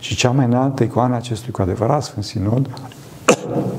[0.00, 2.70] Și cea mai înaltă icoană acestui cu adevărat Sfânt Sinod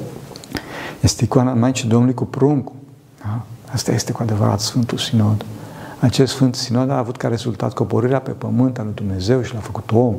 [1.02, 2.76] este icoana Maicii Domnului cu pruncul.
[3.22, 3.42] Da?
[3.74, 5.46] Asta este cu adevărat Sfântul Sinod.
[6.00, 9.60] Acest Sfânt Sinod a avut ca rezultat coborârea pe pământ a lui Dumnezeu și l-a
[9.60, 10.16] făcut om.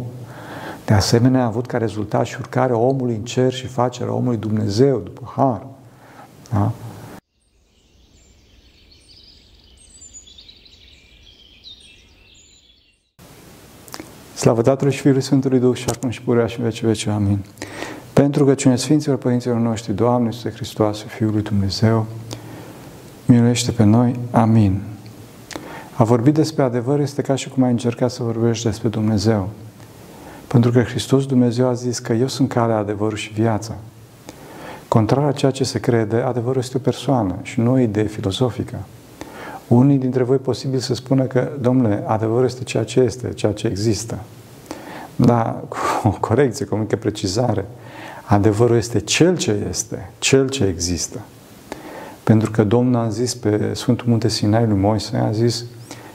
[0.85, 4.99] De asemenea, a avut ca rezultat și urcarea omului în cer și facerea omului Dumnezeu
[4.99, 5.67] după har.
[6.51, 6.71] Da?
[14.43, 17.11] Slavă Tatălui și Fiului Sfântului Duh și acum și purea și în vece vece.
[17.11, 17.45] Amin.
[18.13, 22.07] Pentru că cine Sfinților Părinților noștri, Doamne, Iisuse Hristos, Fiul lui Dumnezeu,
[23.25, 24.19] miluiește pe noi.
[24.31, 24.81] Amin.
[25.95, 29.49] A vorbit despre adevăr este ca și cum ai încercat să vorbești despre Dumnezeu.
[30.47, 33.75] Pentru că Hristos Dumnezeu a zis că eu sunt calea, adevărul și viața.
[34.89, 38.79] Contrar a ceea ce se crede, adevărul este o persoană și nu o idee filozofică.
[39.73, 43.67] Unii dintre voi posibil să spună că, domnule, adevărul este ceea ce este, ceea ce
[43.67, 44.19] există.
[45.25, 47.65] Da, cu o corecție, cu o mică precizare.
[48.25, 51.21] Adevărul este cel ce este, cel ce există.
[52.23, 55.65] Pentru că Domnul a zis pe Sfântul Munte Sinai lui Moise, a zis,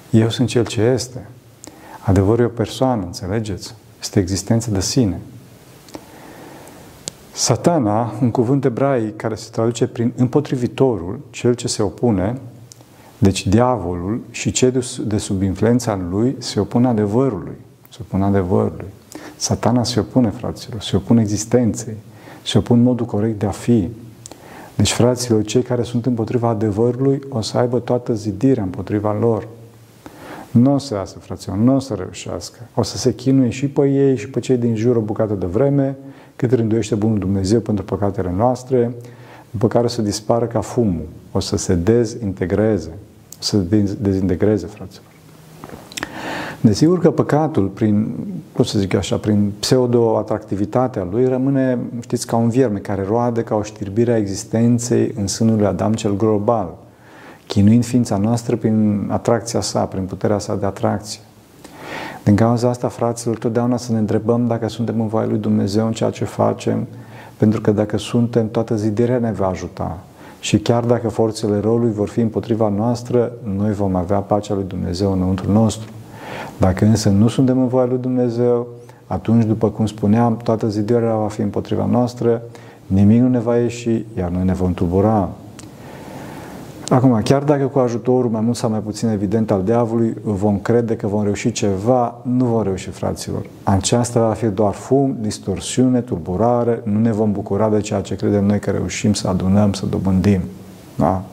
[0.09, 1.27] eu sunt cel ce este.
[1.99, 3.75] Adevărul e o persoană, înțelegeți?
[3.99, 5.19] Este existența de sine.
[7.31, 12.39] Satana, un cuvânt ebraic care se traduce prin împotrivitorul, cel ce se opune,
[13.17, 14.71] deci diavolul și cei
[15.05, 17.55] de sub influența lui se opun adevărului.
[17.89, 18.87] Se opun adevărului.
[19.37, 21.95] Satana se opune, fraților, se opune existenței,
[22.43, 23.89] se opun modul corect de a fi.
[24.75, 29.47] Deci, fraților, cei care sunt împotriva adevărului o să aibă toată zidirea împotriva lor.
[30.51, 32.59] Nu o să iasă, fraților, nu o să reușească.
[32.75, 35.45] O să se chinuie și pe ei și pe cei din jur o bucată de
[35.45, 35.97] vreme,
[36.35, 38.93] cât rânduiește Bunul Dumnezeu pentru păcatele noastre,
[39.51, 42.89] după care o să dispară ca fumul, o să se dezintegreze,
[43.39, 45.16] o să se dezintegreze, fraților.
[46.61, 48.15] Desigur că păcatul, prin,
[48.53, 53.55] cum să zic așa, prin pseudo-atractivitatea lui, rămâne, știți, ca un vierme care roade ca
[53.55, 56.77] o știrbire a existenței în sânul lui Adam cel global,
[57.47, 61.19] chinuind ființa noastră prin atracția sa, prin puterea sa de atracție.
[62.23, 65.91] Din cauza asta, fraților, totdeauna să ne întrebăm dacă suntem în voia lui Dumnezeu în
[65.91, 66.87] ceea ce facem,
[67.37, 69.97] pentru că dacă suntem, toată zidirea ne va ajuta.
[70.39, 75.11] Și chiar dacă forțele rolului vor fi împotriva noastră, noi vom avea pacea lui Dumnezeu
[75.11, 75.91] înăuntru nostru.
[76.57, 78.67] Dacă însă nu suntem în voia lui Dumnezeu,
[79.07, 82.41] atunci, după cum spuneam, toată zidirea va fi împotriva noastră,
[82.85, 85.29] nimic nu ne va ieși, iar noi ne vom tulbura.
[86.89, 90.95] Acum, chiar dacă cu ajutorul mai mult sau mai puțin evident al diavolului vom crede
[90.95, 93.45] că vom reuși ceva, nu vom reuși, fraților.
[93.63, 98.45] Aceasta va fi doar fum, distorsiune, tulburare, nu ne vom bucura de ceea ce credem
[98.45, 100.41] noi că reușim să adunăm, să dobândim.
[100.95, 101.23] Da?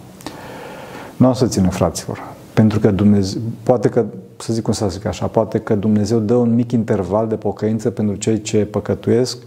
[1.16, 2.33] Nu o să ținem, fraților.
[2.54, 4.04] Pentru că Dumnezeu, poate că,
[4.36, 7.90] să zic cum să zic așa, poate că Dumnezeu dă un mic interval de pocăință
[7.90, 9.38] pentru cei ce păcătuiesc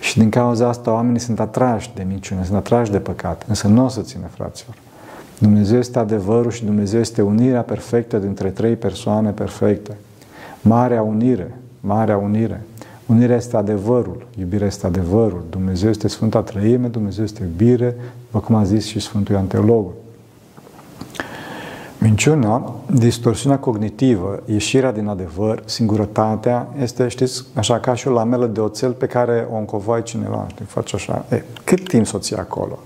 [0.00, 3.44] și din cauza asta oamenii sunt atrași de minciune, sunt atrași de păcat.
[3.48, 4.76] Însă nu o să ține, fraților.
[5.38, 9.96] Dumnezeu este adevărul și Dumnezeu este unirea perfectă dintre trei persoane perfecte.
[10.60, 12.62] Marea unire, marea unire.
[13.06, 15.44] Unirea este adevărul, iubirea este adevărul.
[15.50, 19.92] Dumnezeu este Sfânta Trăime, Dumnezeu este iubire, după cum a zis și Sfântul Ioan Teologul.
[22.04, 28.60] Minciuna, distorsiunea cognitivă, ieșirea din adevăr, singurătatea, este, știți, așa ca și o lamelă de
[28.60, 31.24] oțel pe care o încovai cineva, știi, faci așa.
[31.30, 32.78] E, cât timp să o ții acolo?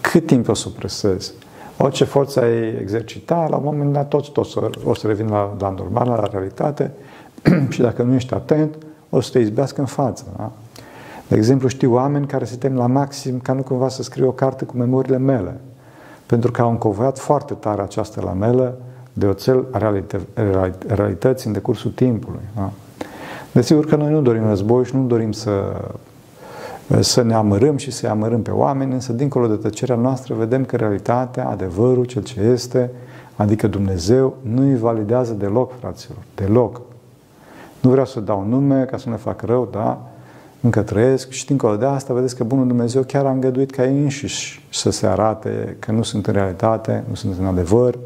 [0.00, 1.32] Cât timp o să o presezi?
[1.76, 5.70] Orice forță ai exercita, la un moment dat toți, toți o să revin la, la
[5.70, 6.90] normal, la realitate
[7.72, 8.74] și dacă nu ești atent,
[9.10, 10.24] o să te izbească în față.
[10.36, 10.52] Da?
[11.28, 14.32] De exemplu, știu oameni care se tem la maxim ca nu cumva să scrie o
[14.32, 15.60] carte cu memoriile mele
[16.26, 18.78] pentru că au încovoiat foarte tare această lamelă
[19.12, 19.92] de oțel a
[20.86, 22.40] realității în decursul timpului.
[22.56, 22.70] Da?
[23.52, 25.50] Desigur că noi nu dorim război și nu dorim să,
[27.00, 30.76] să ne amărâm și să-i amărâm pe oameni, însă dincolo de tăcerea noastră vedem că
[30.76, 32.90] realitatea, adevărul, cel ce este,
[33.36, 36.80] adică Dumnezeu, nu îi validează deloc, fraților, deloc.
[37.80, 40.11] Nu vreau să dau nume ca să nu ne fac rău, da?
[40.62, 44.02] Încă trăiesc și dincolo de asta vedeți că Bunul Dumnezeu chiar a îngăduit ca ei
[44.02, 47.98] înșiși să se arate că nu sunt în realitate, nu sunt în adevăr.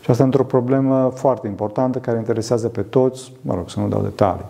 [0.00, 4.02] Și asta într-o problemă foarte importantă care interesează pe toți, mă rog, să nu dau
[4.02, 4.44] detalii.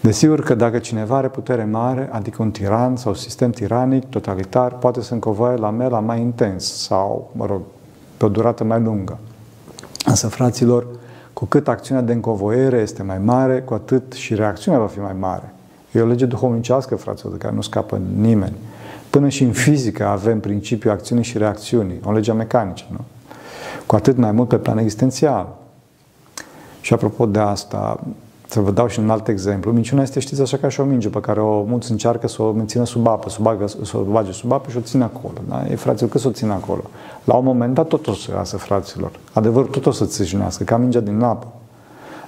[0.00, 4.72] Desigur că dacă cineva are putere mare, adică un tiran sau un sistem tiranic, totalitar,
[4.72, 7.60] poate să încovoie la mela mai intens sau, mă rog,
[8.16, 9.18] pe o durată mai lungă.
[10.06, 10.86] Însă, fraților,
[11.32, 15.16] cu cât acțiunea de încovoiere este mai mare, cu atât și reacțiunea va fi mai
[15.18, 15.53] mare.
[15.94, 18.54] E o lege duhovnicească, fraților, de care nu scapă nimeni.
[19.10, 23.00] Până și în fizică avem principiul acțiunii și reacțiunii, o lege mecanică, nu?
[23.86, 25.56] Cu atât mai mult pe plan existențial.
[26.80, 28.00] Și apropo de asta,
[28.46, 29.72] Să vă dau și un alt exemplu.
[29.72, 32.52] Minciuna este, știți, așa ca și o minge pe care o mulți încearcă să o
[32.52, 35.34] mențină sub apă, să o, bagă, să o bage sub apă și o ține acolo.
[35.48, 35.66] Da?
[35.70, 36.82] E, fraților, că să o țină acolo.
[37.24, 39.10] La un moment dat tot o să iasă, fraților.
[39.32, 41.46] Adevărul tot o să țâșnească, ca mingea din apă.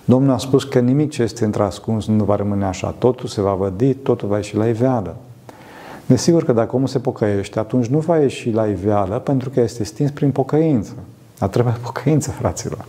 [0.09, 2.95] Domnul a spus că nimic ce este într-ascuns nu va rămâne așa.
[2.99, 5.17] Totul se va vădi, totul va ieși la iveală.
[6.07, 9.85] Desigur că dacă omul se pocăiește, atunci nu va ieși la iveală pentru că este
[9.85, 10.93] stins prin pocăință.
[11.39, 12.85] Dar trebuie pocăință, fraților.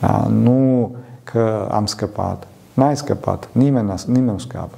[0.00, 0.26] Da?
[0.30, 0.94] Nu
[1.24, 2.46] că am scăpat.
[2.74, 3.48] N-ai scăpat.
[3.52, 4.76] Nimeni, nimeni nu scapă.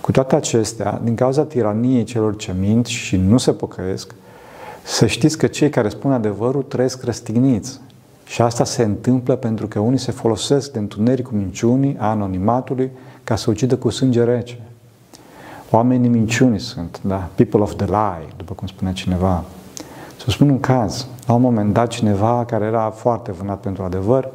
[0.00, 4.14] Cu toate acestea, din cauza tiraniei celor ce mint și nu se pocăiesc,
[4.82, 7.80] să știți că cei care spun adevărul trăiesc răstigniți.
[8.32, 12.90] Și asta se întâmplă pentru că unii se folosesc de întunericul minciunii, a anonimatului,
[13.24, 14.60] ca să ucidă cu sânge rece.
[15.70, 17.28] Oamenii minciunii sunt, da?
[17.34, 19.44] People of the lie, după cum spunea cineva.
[20.16, 21.06] Să spun un caz.
[21.26, 24.28] La un moment dat, cineva care era foarte vânat pentru adevăr,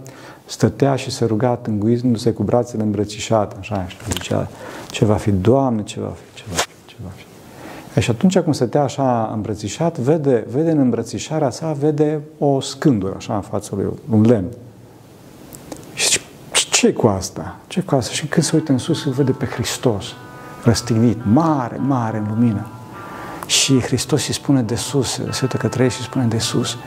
[0.45, 4.47] stătea și se ruga tânguindu-se cu brațele îmbrățișate, așa, și zicea,
[4.89, 7.26] ce va fi, Doamne, ce va fi, ce va fi, ce va fi.
[7.97, 13.13] E și atunci când stătea așa îmbrățișat, vede, vede în îmbrățișarea sa, vede o scândură
[13.17, 14.47] așa în fața lui, un lemn.
[15.93, 16.21] Și zice,
[16.51, 17.55] ce cu asta?
[17.67, 18.13] ce cu asta?
[18.13, 20.05] Și când se uită în sus, îl vede pe Hristos,
[20.63, 22.67] răstignit, mare, mare în lumină.
[23.45, 26.77] Și Hristos îi spune de sus, se uită către ei și spune de sus,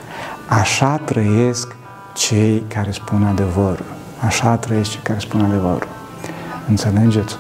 [0.48, 1.76] așa trăiesc
[2.14, 3.86] cei care spun adevărul.
[4.26, 5.88] Așa trăiesc cei care spun adevărul.
[6.68, 7.36] Înțelegeți?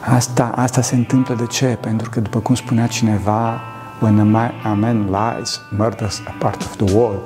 [0.00, 1.66] Asta, asta se întâmplă de ce?
[1.66, 3.60] Pentru că, după cum spunea cineva,
[4.00, 7.20] when a man lies, murders a part of the world.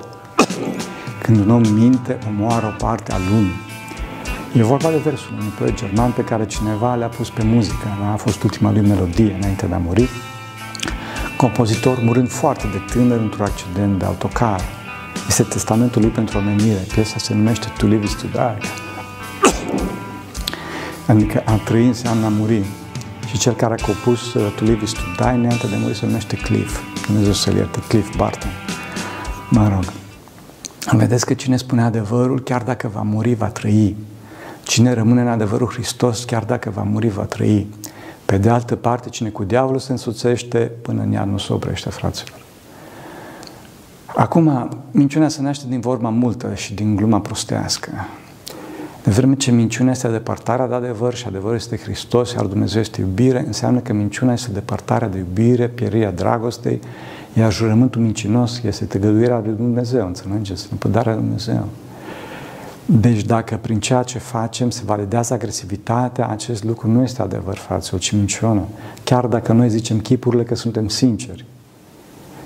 [1.23, 3.62] Când un om minte, omoară o parte a lumii.
[4.53, 7.88] E vorba de versul unui poet german pe care cineva le-a pus pe muzică.
[8.12, 10.09] A fost ultima lui melodie înainte de a muri.
[11.37, 14.61] Compozitor murind foarte de tânăr într-un accident de autocar.
[15.29, 16.85] Este testamentul lui pentru omenire.
[16.94, 18.84] Piesa se numește To live is to die.
[21.06, 22.65] Adică a trăi înseamnă a muri.
[23.29, 26.06] Și cel care a compus uh, To live is to die, înainte de muri, se
[26.06, 26.81] numește Cliff.
[27.06, 28.51] Dumnezeu să-l ierte, Cliff Barton.
[29.51, 29.93] Mă rog.
[30.99, 33.97] Vedeți că cine spune adevărul, chiar dacă va muri, va trăi.
[34.62, 37.67] Cine rămâne în adevărul Hristos, chiar dacă va muri, va trăi.
[38.25, 41.91] Pe de altă parte, cine cu diavolul se însuțește, până în ea nu se oprește,
[41.91, 42.39] fraților.
[44.17, 47.91] Acum, minciunea se naște din vorba multă și din gluma prostească.
[49.05, 53.01] De vreme ce minciunea este depărtarea de adevăr și adevărul este Hristos, iar Dumnezeu este
[53.01, 56.81] iubire, înseamnă că minciunea este depărtarea de iubire, pierirea dragostei,
[57.33, 60.69] iar jurământul mincinos este tăgăduirea lui Dumnezeu, înțelegeți?
[60.71, 61.69] Împădarea lui Dumnezeu.
[62.87, 68.00] Deci dacă prin ceea ce facem se validează agresivitatea, acest lucru nu este adevăr, fraților,
[68.00, 68.62] ci minciună.
[69.05, 71.45] Chiar dacă noi zicem chipurile că suntem sinceri.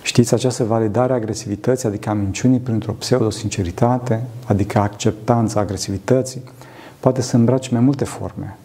[0.09, 6.43] Știți, această validare a agresivității, adică a minciunii printr-o pseudo-sinceritate, adică acceptanța agresivității,
[7.01, 8.57] poate să îmbrace mai multe forme.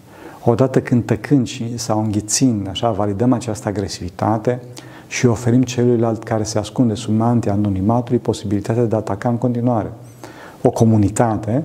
[0.43, 4.61] Odată când tăcând și sau înghițind, așa, validăm această agresivitate
[5.07, 9.91] și oferim celuilalt care se ascunde sub mantia anonimatului posibilitatea de a ataca în continuare
[10.61, 11.63] o comunitate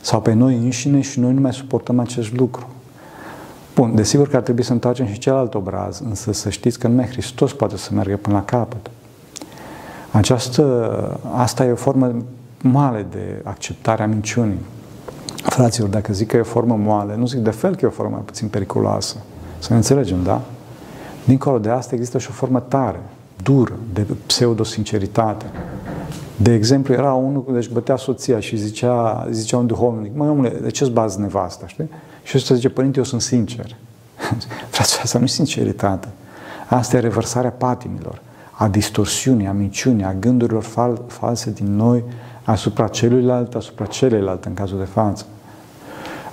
[0.00, 2.66] sau pe noi înșine și noi nu mai suportăm acest lucru.
[3.74, 7.06] Bun, desigur că ar trebui să întoarcem și celălalt obraz, însă să știți că numai
[7.06, 8.90] Hristos poate să meargă până la capăt.
[10.16, 12.14] Această, asta e o formă
[12.60, 14.58] moale de acceptare a minciunii.
[15.42, 17.90] Fraților, dacă zic că e o formă moale, nu zic de fel că e o
[17.90, 19.16] formă mai puțin periculoasă.
[19.58, 20.40] Să ne înțelegem, da?
[21.24, 23.00] Dincolo de asta există și o formă tare,
[23.42, 25.46] dură, de pseudo-sinceritate.
[26.36, 30.48] De exemplu, era unul care își bătea soția și zicea, zicea un duhovnic, măi omule,
[30.62, 31.90] de ce-ți bazi nevasta, știi?
[32.22, 33.66] Și ăsta zice, părinte, eu sunt sincer.
[34.70, 36.08] Frate, asta nu e sinceritate.
[36.68, 38.20] Asta e revărsarea patimilor,
[38.58, 42.04] a distorsiunii, a minciunii, a gândurilor fal- false din noi
[42.44, 45.26] asupra celuilalt, asupra celeilalte, în cazul de față.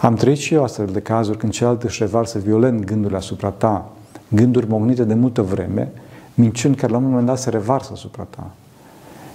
[0.01, 3.91] Am trăit și eu astfel de cazuri când celălalt își revarsă violent gândurile asupra ta,
[4.27, 5.91] gânduri mognite de multă vreme,
[6.33, 8.51] minciuni care la un moment dat se revarsă asupra ta.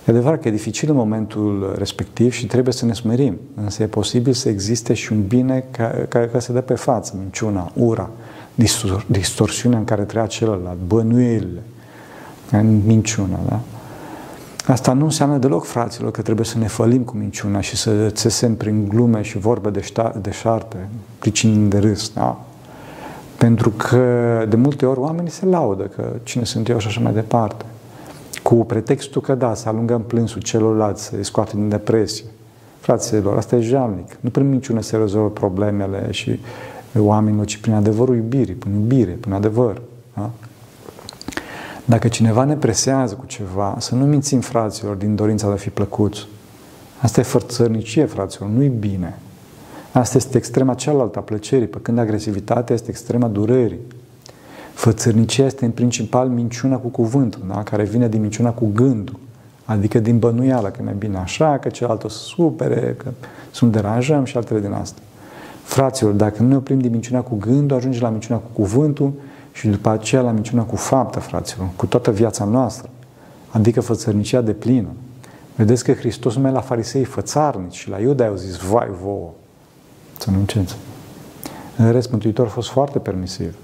[0.06, 3.86] E adevărat că e dificil în momentul respectiv și trebuie să ne smerim, însă e
[3.86, 8.10] posibil să existe și un bine care, care, se dă pe față, minciuna, ura,
[8.54, 11.62] distor, distorsiunea în care trăia celălalt, bănuielile,
[12.86, 13.60] minciuna, da?
[14.66, 18.54] Asta nu înseamnă deloc, fraților, că trebuie să ne fălim cu minciuna și să țesem
[18.54, 20.88] prin glume și vorbe de, șta, de șarte,
[21.18, 22.44] pricini de râs, da?
[23.38, 27.12] Pentru că de multe ori oamenii se laudă că cine sunt eu și așa mai
[27.12, 27.64] departe
[28.42, 32.24] cu pretextul că da, să alungăm plânsul celorlalți, să-i scoate din depresie.
[32.80, 34.16] Fraților, asta e jalnic.
[34.20, 36.40] Nu prin minciună se rezolvă problemele și
[36.98, 39.80] oamenilor, ci prin adevărul iubirii, prin iubire, prin adevăr.
[40.14, 40.30] Da?
[41.88, 45.70] Dacă cineva ne presează cu ceva, să nu mințim fraților din dorința de a fi
[45.70, 46.26] plăcuți.
[47.00, 49.18] Asta e fărțărnicie, fraților, nu-i bine.
[49.92, 53.78] Asta este extrema cealaltă a plăcerii, pe când agresivitatea este extrema durerii.
[54.72, 57.62] Fățărnicia este în principal minciuna cu cuvântul, da?
[57.62, 59.18] care vine din minciuna cu gândul,
[59.64, 63.10] adică din bănuială, că e mai bine așa, că celălalt o să supere, că
[63.50, 65.00] sunt deranjăm și altele din asta.
[65.62, 69.12] Fraților, dacă nu ne oprim din minciuna cu gândul, ajungem la minciuna cu cuvântul
[69.58, 72.88] și după aceea la minciuna cu fapta, fraților, cu toată viața noastră,
[73.50, 74.88] adică fățărnicia de plină.
[75.54, 79.30] Vedeți că Hristos mai la farisei fățarnici și la Iuda au zis, vai vouă,
[80.18, 80.76] să nu înceți.
[81.76, 83.54] În rest, Mântuitorul a fost foarte permisiv.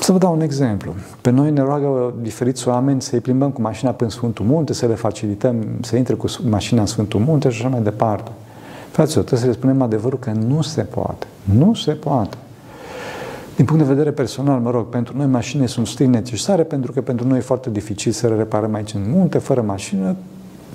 [0.00, 0.94] Să vă dau un exemplu.
[1.20, 4.86] Pe noi ne roagă diferiți oameni să-i plimbăm cu mașina până în Sfântul Munte, să
[4.86, 8.30] le facilităm să intre cu mașina în Sfântul Munte și așa mai departe.
[8.90, 11.26] Fraților, trebuie să le spunem adevărul că nu se poate.
[11.42, 12.36] Nu se poate.
[13.56, 17.00] Din punct de vedere personal, mă rog, pentru noi mașinile sunt strict necesare pentru că
[17.00, 20.16] pentru noi e foarte dificil să le reparăm aici în munte, fără mașină,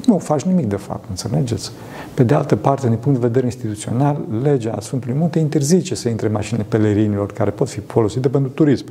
[0.06, 1.72] nu faci nimic de fapt, înțelegeți?
[2.14, 6.28] Pe de altă parte, din punct de vedere instituțional, legea Sfântului Munte interzice să intre
[6.28, 8.86] mașinile pelerinilor care pot fi folosite pentru turism.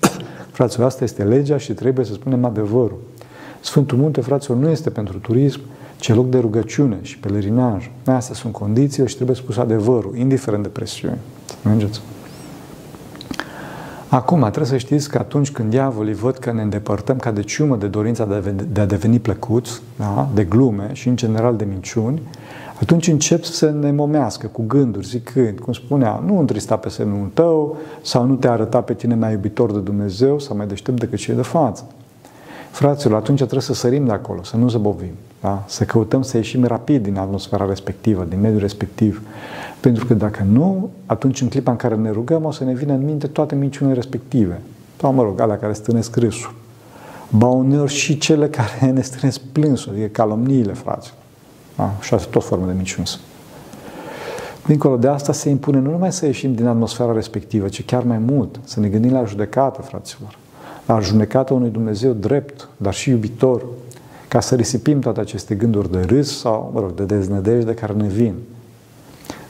[0.52, 2.98] Fraților, asta este legea și trebuie să spunem adevărul.
[3.60, 5.60] Sfântul Munte, fraților, nu este pentru turism,
[5.96, 7.90] ci loc de rugăciune și pelerinaj.
[8.04, 11.18] Astea sunt condițiile și trebuie spus adevărul, indiferent de presiune.
[11.64, 12.00] Mergeți?
[14.14, 17.76] Acum, trebuie să știți că atunci când diavolii văd că ne îndepărtăm ca de ciumă
[17.76, 18.42] de dorința
[18.72, 20.28] de a deveni plăcuți, da?
[20.34, 22.22] de glume și în general de minciuni,
[22.80, 27.76] atunci încep să ne momească cu gânduri, zicând, cum spunea, nu întrista pe semnul tău,
[28.02, 31.34] sau nu te arăta pe tine mai iubitor de Dumnezeu, sau mai deștept decât cei
[31.34, 31.84] de față.
[32.70, 35.12] Fraților, atunci trebuie să sărim de acolo, să nu zăbovim,
[35.44, 35.62] da?
[35.66, 39.22] să căutăm să ieșim rapid din atmosfera respectivă, din mediul respectiv.
[39.80, 42.92] Pentru că dacă nu, atunci în clipa în care ne rugăm, o să ne vină
[42.92, 44.60] în minte toate minciunile respective.
[45.00, 46.54] Sau, mă rog, alea care stânesc râsul.
[47.28, 51.18] Ba uneori și cele care ne strânesc plânsul, adică calomniile, fraților.
[51.76, 51.92] Da?
[52.00, 53.08] Și asta tot formă de minciuni
[54.66, 58.18] Dincolo de asta se impune nu numai să ieșim din atmosfera respectivă, ci chiar mai
[58.18, 60.38] mult, să ne gândim la judecată, fraților.
[60.86, 63.64] La judecată unui Dumnezeu drept, dar și iubitor,
[64.34, 68.06] ca să risipim toate aceste gânduri de râs sau, mă rog, de deznădejde care ne
[68.06, 68.34] vin.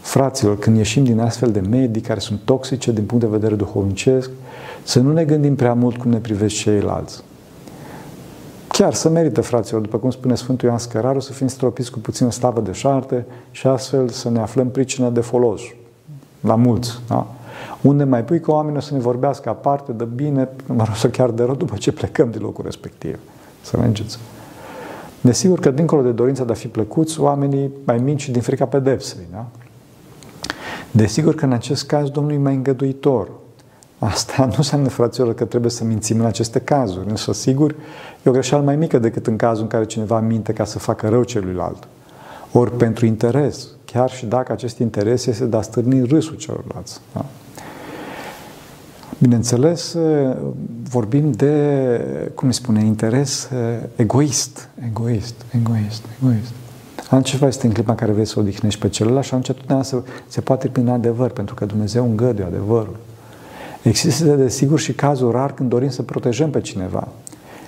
[0.00, 4.30] Fraților, când ieșim din astfel de medii care sunt toxice din punct de vedere duhovnicesc,
[4.82, 7.22] să nu ne gândim prea mult cum ne privesc ceilalți.
[8.68, 12.30] Chiar să merită, fraților, după cum spune Sfântul Ioan Scăraru, să fim stropiți cu puțină
[12.30, 15.60] slavă de șarte și astfel să ne aflăm pricină de folos
[16.40, 17.00] la mulți.
[17.08, 17.26] Da?
[17.80, 21.08] Unde mai pui că oamenii o să ne vorbească aparte de bine, mă rog, să
[21.08, 23.18] chiar de rău după ce plecăm din locul respectiv.
[23.62, 24.18] Să mergeți.
[25.24, 29.26] Desigur că, dincolo de dorința de a fi plăcuți, oamenii mai mici din frica pedepsei.
[29.32, 29.46] Da?
[30.90, 33.30] Desigur că în acest caz Domnul e mai îngăduitor.
[33.98, 37.74] Asta nu înseamnă, fraților, că trebuie să mințim în aceste cazuri, însă, sigur,
[38.22, 41.08] e o greșeală mai mică decât în cazul în care cineva minte ca să facă
[41.08, 41.88] rău celuilalt.
[42.52, 47.00] Ori pentru interes, chiar și dacă acest interes este de a stârni râsul celorlalți.
[47.12, 47.24] Da?
[49.18, 49.97] Bineînțeles,
[50.88, 53.49] vorbim de, cum îi spune, interes
[53.97, 56.52] egoist, egoist, egoist, egoist.
[57.11, 59.97] Altceva este în clipa în care vrei să odihnești pe celălalt și atunci totdeauna se,
[60.26, 62.97] se poate prin adevăr, pentru că Dumnezeu îngăduie adevărul.
[63.83, 67.09] Există, desigur, și cazul rar când dorim să protejăm pe cineva.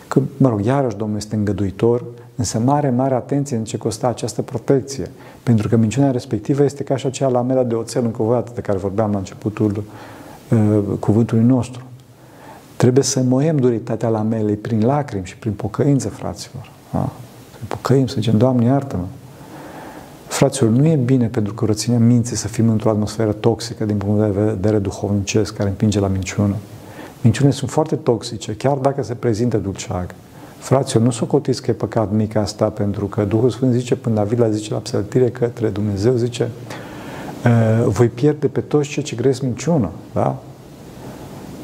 [0.09, 2.05] Că, mă rog, iarăși Domnul este îngăduitor,
[2.37, 5.11] însă mare, mare atenție în ce costă această protecție.
[5.43, 9.11] Pentru că minciunea respectivă este ca și aceea lamela de oțel încovoiată de care vorbeam
[9.11, 9.83] la începutul uh,
[11.01, 11.83] cuvântului nostru.
[12.77, 16.71] Trebuie să moiem duritatea lamelei prin lacrimi și prin pocăință, fraților.
[16.93, 17.09] Da?
[17.51, 19.05] Să pocăim, să zicem, Doamne, iartă-mă.
[20.27, 24.41] Fraților, nu e bine pentru curățenia minții să fim într-o atmosferă toxică din punct de
[24.41, 26.55] vedere duhovnicesc care împinge la minciună.
[27.21, 30.15] Minciunile sunt foarte toxice, chiar dacă se prezintă dulceag.
[30.59, 34.41] Fraților, nu socotiți că e păcat mic asta, pentru că Duhul Sfânt zice, până David
[34.41, 36.49] la zice la psaltire către Dumnezeu, zice,
[37.87, 39.91] voi pierde pe toți cei ce gresc minciună.
[40.13, 40.37] Da?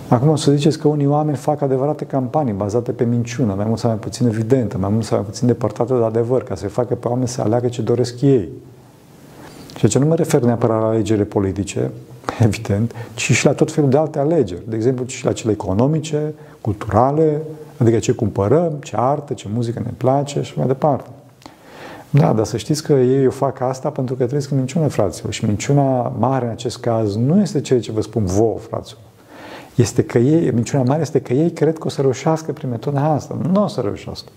[0.09, 3.79] Acum o să ziceți că unii oameni fac adevărate campanii bazate pe minciună, mai mult
[3.79, 6.95] sau mai puțin evidentă, mai mult sau mai puțin depărtată de adevăr, ca să facă
[6.95, 8.49] pe oameni să aleagă ce doresc ei.
[9.77, 11.91] Și ce nu mă refer neapărat la alegerile politice,
[12.39, 14.63] evident, ci și la tot felul de alte alegeri.
[14.69, 17.41] De exemplu, și la cele economice, culturale,
[17.77, 21.09] adică ce cumpărăm, ce artă, ce muzică ne place și mai departe.
[22.13, 25.33] Da, dar să știți că ei o fac asta pentru că trăiesc în minciună, fraților.
[25.33, 29.03] Și minciuna mare în acest caz nu este ceea ce vă spun vouă, fraților
[29.75, 33.13] este că ei, minciuna mare este că ei cred că o să reușească prin metoda
[33.13, 33.37] asta.
[33.53, 34.29] Nu o să reușească.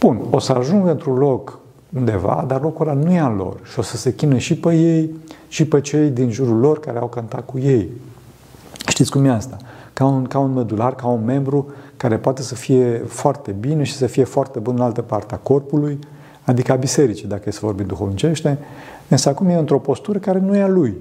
[0.00, 1.58] Bun, o să ajungă într-un loc
[1.96, 4.74] undeva, dar locul ăla nu e al lor și o să se chină și pe
[4.74, 5.14] ei
[5.48, 7.88] și pe cei din jurul lor care au cântat cu ei.
[8.86, 9.56] Știți cum e asta?
[9.92, 13.92] Ca un, ca un mădular, ca un membru care poate să fie foarte bine și
[13.92, 15.98] să fie foarte bun în altă parte a corpului,
[16.50, 18.58] adică a bisericii, dacă e să vorbim duhovnicește,
[19.08, 20.94] însă acum e într-o postură care nu e a lui.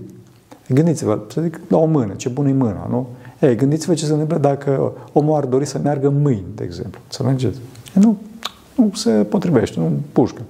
[0.68, 3.08] Gândiți-vă, să zic, la o mână, ce bună e mâna, nu?
[3.40, 7.00] Ei, gândiți-vă ce se întâmplă dacă omul ar dori să meargă mâini, de exemplu.
[7.08, 7.60] Să mergeți.
[7.94, 8.18] Nu,
[8.76, 10.42] nu se potrivește, nu pușcă.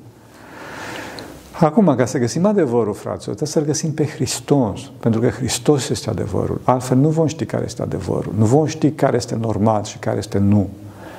[1.60, 6.10] Acum, ca să găsim adevărul, fraților, trebuie să-L găsim pe Hristos, pentru că Hristos este
[6.10, 6.62] adevărul.
[6.64, 8.34] Altfel nu vom ști care este adevărul.
[8.38, 10.70] Nu vom ști care este normal și care este nu.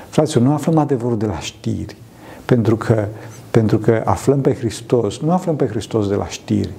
[0.09, 1.97] Fraților, nu aflăm adevărul de la știri,
[2.45, 3.07] pentru că,
[3.51, 6.71] pentru că aflăm pe Hristos, nu aflăm pe Hristos de la știri,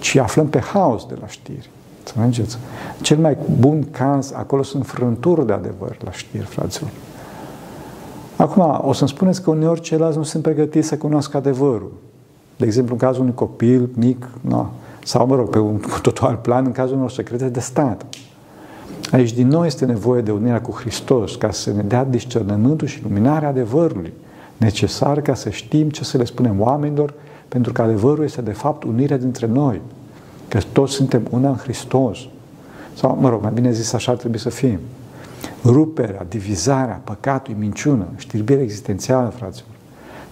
[0.00, 1.70] ci aflăm pe haos de la știri.
[2.02, 2.58] Să mergeți.
[3.00, 6.90] Cel mai bun caz, acolo sunt frânturi de adevăr la știri, fraților.
[8.36, 11.92] Acum, o să-mi spuneți că uneori ceilalți nu sunt pregătiți să cunoască adevărul.
[12.56, 14.70] De exemplu, în cazul unui copil mic, na,
[15.04, 18.04] sau, mă rog, pe un total plan, în cazul unor secrete de stat.
[19.12, 23.02] Aici, din nou, este nevoie de unirea cu Hristos, ca să ne dea discernământul și
[23.02, 24.12] luminarea adevărului,
[24.58, 27.14] necesar ca să știm ce să le spunem oamenilor,
[27.48, 29.80] pentru că adevărul este, de fapt, unirea dintre noi,
[30.48, 32.18] că toți suntem una în Hristos.
[32.94, 34.78] Sau, mă rog, mai bine zis, așa ar trebui să fim.
[35.64, 39.70] Ruperea, divizarea, păcatul, minciună, știrbirea existențială, fraților.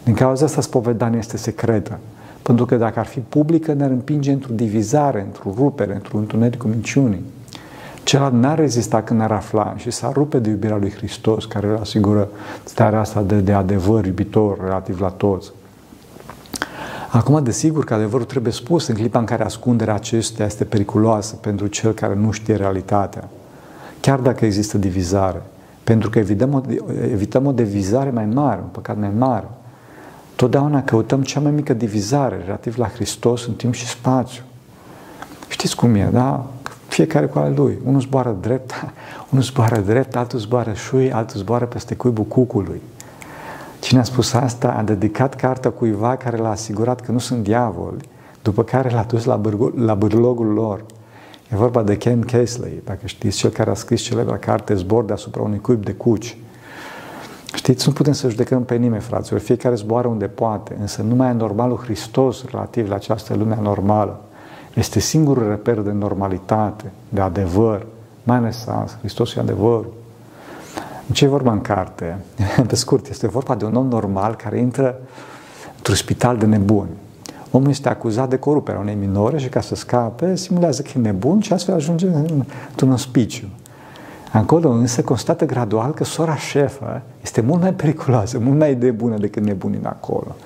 [0.04, 1.98] Din cauza asta spovedania este secretă.
[2.42, 6.68] Pentru că dacă ar fi publică, ne-ar împinge într-o divizare, într-o rupere, într-un întuneric cu
[6.68, 7.22] minciunii.
[8.06, 11.76] Celălalt n-ar rezista când ar afla și s-ar rupe de iubirea lui Hristos, care îl
[11.80, 12.28] asigură
[12.64, 15.50] starea asta de, de adevăr iubitor relativ la toți.
[17.10, 21.66] Acum, desigur că adevărul trebuie spus în clipa în care ascunderea acestea este periculoasă pentru
[21.66, 23.28] cel care nu știe realitatea.
[24.00, 25.42] Chiar dacă există divizare.
[25.84, 26.60] Pentru că evităm o,
[27.02, 29.48] evităm o divizare mai mare, un păcat mai mare.
[30.36, 34.42] Totdeauna căutăm cea mai mică divizare relativ la Hristos în timp și spațiu.
[35.48, 36.46] Știți cum e, da?
[36.96, 37.78] Fiecare cu al lui.
[37.84, 38.72] Unul zboară drept,
[39.30, 42.80] unul zboară drept, altul zboară șui, altul zboară peste cuibul cucului.
[43.80, 48.08] Cine a spus asta a dedicat cartea cuiva care l-a asigurat că nu sunt diavoli,
[48.42, 50.84] după care l-a dus la, bârgo, la bârlogul lor.
[51.52, 55.42] E vorba de Ken Casley, dacă știți, cel care a scris celebra carte Zbor deasupra
[55.42, 56.38] unui cuib de cuci.
[57.54, 59.40] Știți, nu putem să judecăm pe nimeni, fraților.
[59.40, 64.20] Fiecare zboară unde poate, însă numai normalul Hristos relativ la această lume normală
[64.76, 67.86] este singurul reper de normalitate, de adevăr,
[68.22, 68.66] mai ales
[68.98, 69.92] Hristos e adevărul.
[71.08, 72.18] În ce e vorba în carte?
[72.68, 74.98] Pe scurt, este vorba de un om normal care intră
[75.76, 76.90] într-un spital de nebuni.
[77.50, 81.40] Omul este acuzat de coruperea unei minore și ca să scape, simulează că e nebun
[81.40, 82.06] și astfel ajunge
[82.70, 83.46] într-un ospiciu.
[84.32, 89.16] Acolo însă constată gradual că sora șefă este mult mai periculoasă, mult mai de bună
[89.18, 90.36] decât nebunii de acolo.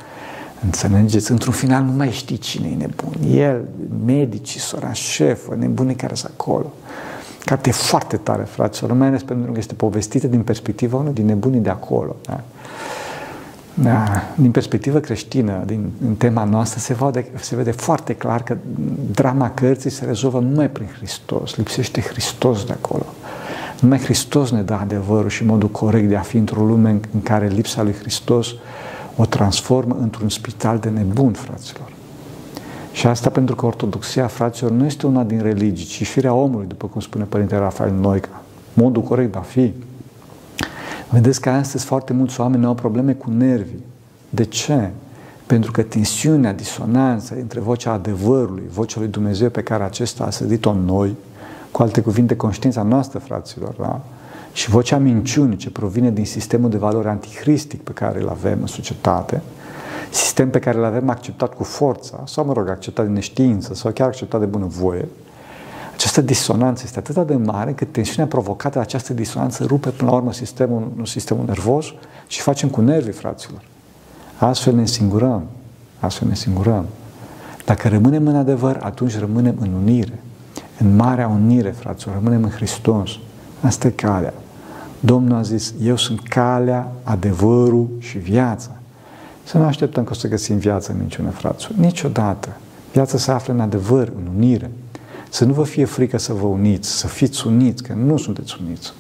[0.65, 1.31] Înțelegeți?
[1.31, 3.39] Într-un final nu mai știi cine e nebun.
[3.39, 3.65] El,
[4.05, 6.73] medicii, sora șefă, nebunii care sunt acolo.
[7.45, 11.27] Carte e foarte tare, fraților, mai ales pentru că este povestită din perspectiva unui din
[11.27, 12.17] nebunii de acolo.
[12.23, 12.41] Da?
[13.75, 14.23] Da.
[14.35, 18.57] Din perspectivă creștină, din în tema noastră, se vede, se vede foarte clar că
[19.11, 21.57] drama cărții se rezolvă numai prin Hristos.
[21.57, 23.07] Lipsește Hristos de acolo.
[23.81, 27.47] Numai Hristos ne dă adevărul și modul corect de a fi într-o lume în care
[27.47, 28.49] lipsa lui Hristos
[29.21, 31.93] o transformă într-un spital de nebun, fraților.
[32.93, 36.87] Și asta pentru că ortodoxia, fraților, nu este una din religii, ci firea omului, după
[36.87, 38.43] cum spune Părintele Rafael Noica.
[38.73, 39.73] Modul corect de a fi.
[41.11, 43.85] Vedeți că astăzi foarte mulți oameni au probleme cu nervii.
[44.31, 44.91] De ce?
[45.47, 50.71] Pentru că tensiunea, disonanța între vocea adevărului, vocea lui Dumnezeu pe care acesta a sădit-o
[50.71, 51.15] în noi,
[51.71, 54.01] cu alte cuvinte, conștiința noastră, fraților, da?
[54.53, 58.67] Și vocea minciunii ce provine din sistemul de valori anticristic pe care îl avem în
[58.67, 59.43] societate,
[60.11, 63.93] sistem pe care îl avem acceptat cu forța, sau, mă rog, acceptat de neștiință, sau
[63.93, 65.09] chiar acceptat de bunăvoie,
[66.01, 70.17] această disonanță este atât de mare că tensiunea provocată de această disonanță rupe până la
[70.17, 71.87] urmă sistemul, sistemul nervos
[72.27, 73.63] și facem cu nervii, fraților.
[74.39, 75.43] Astfel ne însingurăm.
[75.99, 76.87] Astfel ne însingurăm.
[77.65, 80.19] Dacă rămânem în adevăr, atunci rămânem în unire.
[80.79, 83.11] În marea unire, fraților, rămânem în Hristos.
[83.61, 84.35] Asta e calea.
[85.01, 88.71] Domnul a zis, eu sunt calea, adevărul și viața.
[89.45, 91.79] Să nu așteptăm că o să găsim viață în minciună, fraților.
[91.79, 92.49] Niciodată.
[92.93, 94.71] Viața se află în adevăr, în unire.
[95.31, 98.93] Să nu vă fie frică să vă uniți, să fiți uniți, că nu sunteți uniți.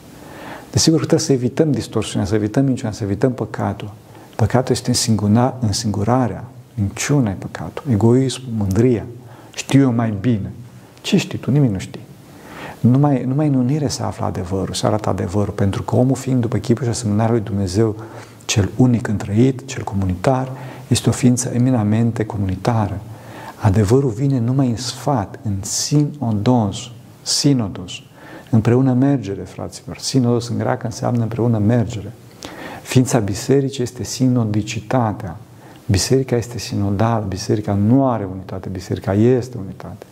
[0.71, 3.93] Desigur că trebuie să evităm distorsiunea, să evităm minciuna, să evităm păcatul.
[4.37, 4.93] Păcatul este
[5.61, 6.45] însingurarea,
[6.75, 9.07] minciuna e păcatul, egoismul, mândria.
[9.55, 10.53] Știu eu mai bine.
[11.01, 11.51] Ce știi tu?
[11.51, 12.01] Nimic nu știi.
[12.81, 16.57] Numai, numai în unire se află adevărul, se arată adevărul, pentru că omul fiind după
[16.57, 17.97] chipul și asemănarea lui Dumnezeu,
[18.45, 20.53] cel unic întrăit, cel comunitar,
[20.89, 23.01] este o ființă eminamente comunitară.
[23.55, 26.91] Adevărul vine numai în sfat, în sinodos,
[27.23, 27.93] sinodos,
[28.51, 29.99] împreună mergere, fraților.
[29.99, 32.13] Sinodos în greacă înseamnă împreună mergere.
[32.83, 35.37] Ființa bisericii este sinodicitatea.
[35.87, 40.07] Biserica este sinodală, biserica nu are unitate, biserica este unitate.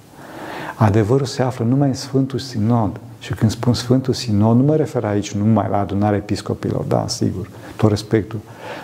[0.80, 3.00] Adevărul se află numai în Sfântul Sinod.
[3.18, 7.50] Și când spun Sfântul Sinod, nu mă refer aici numai la adunarea episcopilor, da, sigur,
[7.76, 8.38] tot respectul,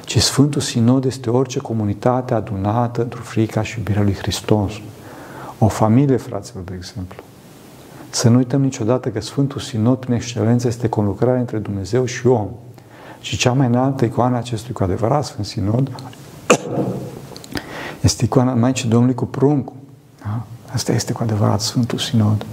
[0.04, 4.72] ci Sfântul Sinod este orice comunitate adunată într-o frica și iubirea lui Hristos.
[5.58, 7.22] O familie, fraților, de exemplu.
[8.10, 12.48] Să nu uităm niciodată că Sfântul Sinod, prin excelență, este conlucrarea între Dumnezeu și om.
[13.20, 15.90] Și cea mai înaltă icoană acestui cu adevărat Sfânt Sinod
[18.00, 19.74] este icoana Maicii Domnului cu pruncul.
[20.22, 20.42] Da?
[20.74, 22.46] Asta este cu adevărat Sfântul Sinod.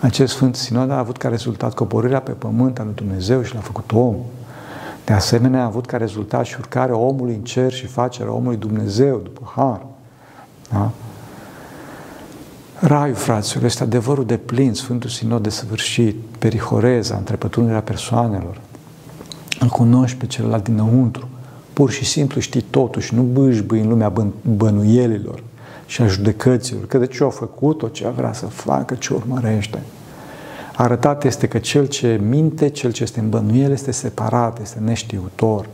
[0.00, 3.60] Acest Sfânt Sinod a avut ca rezultat coborârea pe pământ al lui Dumnezeu și l-a
[3.60, 4.16] făcut om.
[5.04, 9.20] De asemenea, a avut ca rezultat și urcarea omului în cer și facerea omului Dumnezeu
[9.22, 9.86] după har.
[10.70, 10.90] Da?
[12.80, 18.60] Raiul, fraților, este adevărul de plin, Sfântul Sinod de săvârșit, perihoreza, întrepătrunderea persoanelor.
[19.60, 21.28] Îl cunoști pe celălalt dinăuntru.
[21.72, 25.42] Pur și simplu știi totul și nu bâșbâi în lumea bănuielilor
[25.86, 29.14] și a judecăților, că de ce a făcut, o ce a vrea să facă, ce
[29.14, 29.82] urmărește.
[30.76, 35.68] Arătat este că cel ce minte, cel ce este în bănuiel, este separat, este neștiutor.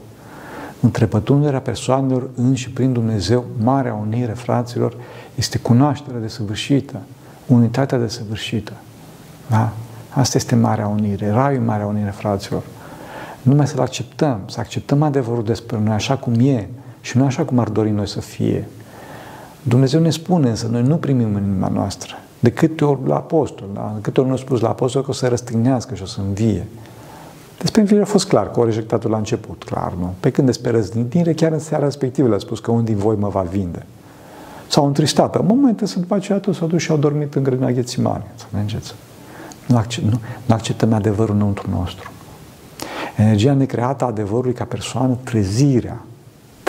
[0.81, 4.97] Întrepătunderea persoanelor în și prin Dumnezeu, marea unire, fraților,
[5.35, 7.01] este cunoașterea desăvârșită,
[7.47, 8.73] unitatea desăvârșită.
[9.49, 9.73] Da?
[10.11, 12.63] Asta este marea unire, raiul marea unire, fraților.
[13.43, 16.69] Numai să-l acceptăm, să acceptăm adevărul despre noi așa cum e
[17.01, 18.69] și nu așa cum ar dori noi să fie.
[19.63, 22.15] Dumnezeu ne spune, însă noi nu primim în inima noastră.
[22.39, 23.93] De câte ori la apostol, da?
[23.95, 26.21] de câte ori nu a spus la apostol că o să răstignească și o să
[26.27, 26.67] învie.
[27.59, 30.15] Despre înviere a fost clar, că o rejectat la început, clar, nu?
[30.21, 33.29] Pe când despre răstignire, chiar în seara respectivă le-a spus că unul din voi mă
[33.29, 33.87] va vinde.
[34.69, 35.35] S-au întristat.
[35.37, 38.25] În momentul să după aceea toți s-au dus și au dormit în grădina Ghețimane.
[38.35, 38.95] Să mergeți.
[39.67, 42.11] Nu, accept, nu, nu acceptăm adevărul înăuntru nostru.
[43.17, 46.05] Energia necreată a adevărului ca persoană, trezirea,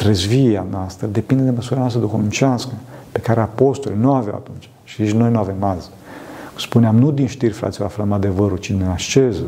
[0.01, 2.71] trezvia noastră, depinde de măsura noastră duhovnicească,
[3.11, 5.89] pe care apostolii nu aveau atunci și nici noi nu avem azi.
[6.57, 9.43] Spuneam, nu din știri, fraților, aflăm adevărul, ci din asceză,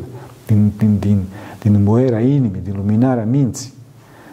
[0.46, 1.24] din, din, din,
[1.62, 3.74] din îmboierea inimii, din luminarea minții.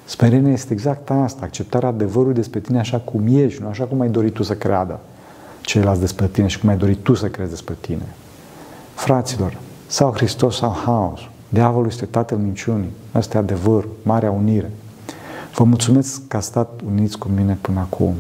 [0.05, 4.09] Sperenia este exact asta, acceptarea adevărului despre tine așa cum ești, nu așa cum ai
[4.09, 5.01] dorit tu să creadă
[5.61, 8.15] ceilalți despre tine și cum ai dorit tu să crezi despre tine.
[8.95, 9.57] Fraților,
[9.87, 11.21] sau Hristos sau haos.
[11.49, 12.91] Diavolul este tatăl minciunii.
[13.13, 14.71] Asta e adevăr, marea unire.
[15.55, 18.15] Vă mulțumesc că ați stat uniți cu mine până acum.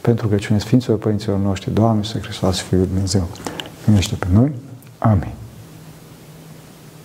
[0.00, 3.28] Pentru că cine Sfinților Părinților noștri, Doamne, să Hristos, Fiul Dumnezeu,
[3.86, 4.52] minește pe noi.
[4.98, 5.32] Amin.